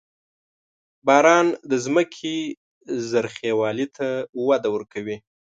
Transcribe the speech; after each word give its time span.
•باران 1.07 1.47
د 1.69 1.73
ځمکې 1.85 2.35
زرخېوالي 3.09 3.87
ته 3.97 4.07
وده 4.47 4.69
ورکوي. 4.75 5.17